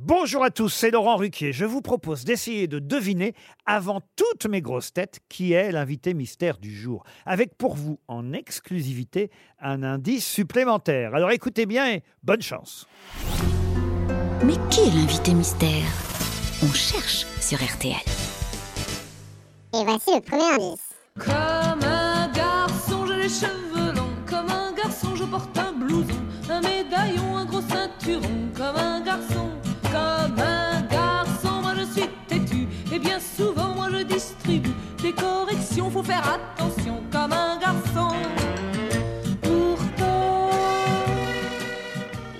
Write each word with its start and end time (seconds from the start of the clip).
Bonjour 0.00 0.44
à 0.44 0.50
tous, 0.50 0.68
c'est 0.68 0.92
Laurent 0.92 1.16
Ruquier. 1.16 1.52
Je 1.52 1.64
vous 1.64 1.82
propose 1.82 2.22
d'essayer 2.22 2.68
de 2.68 2.78
deviner, 2.78 3.34
avant 3.66 4.00
toutes 4.14 4.46
mes 4.46 4.62
grosses 4.62 4.92
têtes, 4.92 5.18
qui 5.28 5.54
est 5.54 5.72
l'invité 5.72 6.14
mystère 6.14 6.58
du 6.58 6.72
jour. 6.72 7.02
Avec 7.26 7.56
pour 7.58 7.74
vous, 7.74 7.98
en 8.06 8.32
exclusivité, 8.32 9.28
un 9.60 9.82
indice 9.82 10.24
supplémentaire. 10.24 11.16
Alors 11.16 11.32
écoutez 11.32 11.66
bien 11.66 11.90
et 11.90 12.04
bonne 12.22 12.42
chance. 12.42 12.86
Mais 14.44 14.54
qui 14.70 14.82
est 14.82 14.94
l'invité 14.94 15.34
mystère? 15.34 15.90
On 16.62 16.72
cherche 16.72 17.26
sur 17.40 17.58
RTL. 17.58 17.96
Et 19.74 19.84
voici 19.84 20.14
le 20.14 20.20
premier 20.20 20.44
indice. 20.44 20.94
Comme 21.18 21.82
un 21.82 22.28
garçon, 22.28 23.04
j'ai 23.04 23.16
les 23.16 23.28
cheveux 23.28 23.94
longs. 23.96 24.14
Comme 24.28 24.48
un 24.48 24.72
garçon, 24.74 25.16
je 25.16 25.24
porte 25.24 25.58
un 25.58 25.72
blouson, 25.72 26.22
un 26.48 26.60
médaillon, 26.60 27.36
un 27.36 27.46
gros 27.46 27.62
ceinturon. 27.62 28.37
Je 33.98 34.04
distribue 34.04 34.74
des 35.02 35.12
corrections. 35.12 35.90
Faut 35.90 36.02
faire 36.02 36.22
attention, 36.22 37.02
comme 37.10 37.32
un 37.32 37.58
garçon. 37.58 38.14
Pourtant. 39.42 40.50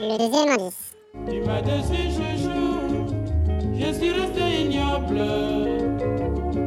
Le 0.00 0.18
deuxième 0.18 0.48
indice. 0.50 0.94
Tu 1.28 1.40
m'as 1.40 1.62
déçu, 1.62 2.02
chouchou. 2.16 3.06
Je 3.78 3.92
suis 3.92 4.12
resté 4.12 4.62
ignoble. 4.62 5.20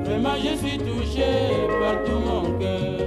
Vraiment, 0.05 0.35
je 0.38 0.57
suis 0.57 0.77
touché 0.77 1.31
par 1.80 2.03
tout 2.03 2.19
mon 2.19 2.59
cœur. 2.59 2.99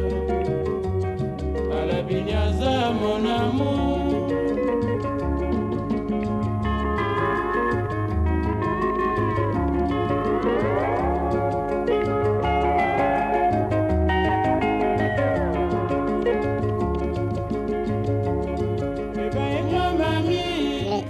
À 1.73 1.87
la 1.87 2.03
bignaza, 2.03 2.93
mon 3.01 3.29
amour. 3.29 3.92